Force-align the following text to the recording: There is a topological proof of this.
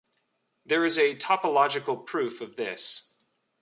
There 0.65 0.83
is 0.83 0.97
a 0.97 1.15
topological 1.15 2.03
proof 2.03 2.41
of 2.41 2.55
this. 2.55 3.13